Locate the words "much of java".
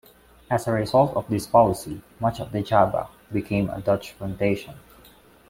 2.19-3.07